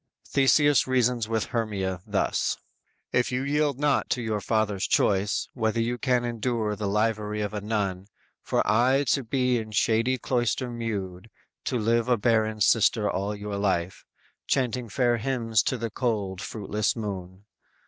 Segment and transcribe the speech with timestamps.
[0.29, 2.57] Theseus reasons with Hermia thus:
[3.13, 7.53] _"If you yield not to your father's choice, Whether you can endure the livery of
[7.53, 8.07] a nun;
[8.41, 11.29] For aye to be in shady cloister mewed,
[11.65, 14.03] To live a barren sister all your life;
[14.47, 17.45] Chanting fair hymns to the cold, fruitless moon.